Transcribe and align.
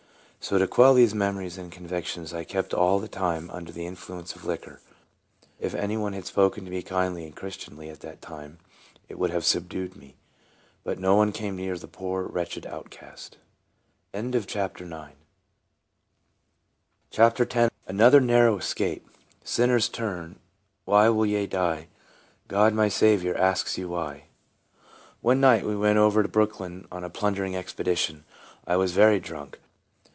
So 0.43 0.57
to 0.57 0.67
quell 0.67 0.95
these 0.95 1.13
memories 1.13 1.59
and 1.59 1.71
convictions, 1.71 2.33
I 2.33 2.43
kept 2.45 2.73
all 2.73 2.97
the 2.97 3.07
time 3.07 3.51
under 3.51 3.71
the 3.71 3.85
influence 3.85 4.35
of 4.35 4.43
liquor. 4.43 4.81
If 5.59 5.75
any 5.75 5.95
one 5.97 6.13
had 6.13 6.25
spoken 6.25 6.65
to 6.65 6.71
me 6.71 6.81
kindly 6.81 7.25
and 7.25 7.35
Chris 7.35 7.57
tianly 7.57 7.91
at 7.91 7.99
that 7.99 8.23
time, 8.23 8.57
it 9.07 9.19
would 9.19 9.29
have 9.29 9.45
subdued 9.45 9.95
me, 9.95 10.15
but 10.83 10.97
no 10.97 11.15
one 11.15 11.31
came 11.31 11.55
near 11.55 11.77
the 11.77 11.87
poor, 11.87 12.23
wretched 12.23 12.65
outcast. 12.65 13.37
44 14.13 14.41
TRANSFORMED. 14.41 15.13
CHAPTER 17.11 17.43
X. 17.47 17.75
ANOTHER 17.85 18.19
NARROW 18.19 18.57
ESCAPE." 18.57 19.07
Sinners, 19.43 19.89
turn, 19.89 20.39
why 20.85 21.07
will 21.09 21.27
ye 21.27 21.45
die? 21.45 21.87
God, 22.47 22.73
my 22.73 22.89
Saviour, 22.89 23.37
asks 23.37 23.77
you, 23.77 23.89
Why?" 23.89 24.23
ONE 25.21 25.39
night 25.39 25.65
we 25.67 25.75
went 25.75 25.99
over 25.99 26.23
to 26.23 26.27
Brooklyn 26.27 26.87
on 26.91 27.03
a 27.03 27.11
plundering 27.11 27.55
expedition. 27.55 28.25
I 28.65 28.75
was 28.75 28.93
very 28.93 29.19
drunk. 29.19 29.59